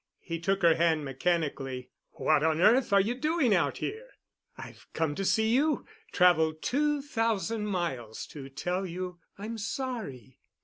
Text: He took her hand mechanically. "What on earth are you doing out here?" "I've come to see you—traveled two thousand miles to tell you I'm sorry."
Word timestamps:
He 0.21 0.39
took 0.39 0.63
her 0.63 0.73
hand 0.73 1.05
mechanically. 1.05 1.91
"What 2.13 2.41
on 2.41 2.59
earth 2.59 2.91
are 2.91 2.99
you 2.99 3.13
doing 3.13 3.53
out 3.53 3.77
here?" 3.77 4.09
"I've 4.57 4.87
come 4.93 5.13
to 5.13 5.23
see 5.23 5.53
you—traveled 5.53 6.63
two 6.63 7.03
thousand 7.03 7.67
miles 7.67 8.25
to 8.33 8.49
tell 8.49 8.83
you 8.87 9.19
I'm 9.37 9.59
sorry." 9.59 10.39